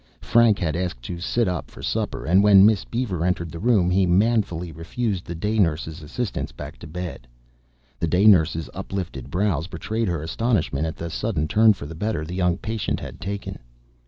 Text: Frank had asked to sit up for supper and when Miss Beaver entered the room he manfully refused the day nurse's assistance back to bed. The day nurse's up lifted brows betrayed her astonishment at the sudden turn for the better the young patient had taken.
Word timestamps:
Frank 0.21 0.57
had 0.57 0.75
asked 0.75 1.03
to 1.03 1.19
sit 1.19 1.47
up 1.47 1.69
for 1.69 1.83
supper 1.83 2.25
and 2.25 2.43
when 2.43 2.65
Miss 2.65 2.85
Beaver 2.85 3.23
entered 3.23 3.51
the 3.51 3.59
room 3.59 3.91
he 3.91 4.07
manfully 4.07 4.71
refused 4.71 5.25
the 5.25 5.35
day 5.35 5.59
nurse's 5.59 6.01
assistance 6.01 6.51
back 6.51 6.79
to 6.79 6.87
bed. 6.87 7.27
The 7.99 8.07
day 8.07 8.25
nurse's 8.25 8.67
up 8.73 8.91
lifted 8.93 9.29
brows 9.29 9.67
betrayed 9.67 10.07
her 10.07 10.23
astonishment 10.23 10.87
at 10.87 10.95
the 10.97 11.11
sudden 11.11 11.47
turn 11.47 11.73
for 11.73 11.85
the 11.85 11.93
better 11.93 12.25
the 12.25 12.33
young 12.33 12.57
patient 12.57 12.99
had 12.99 13.21
taken. 13.21 13.59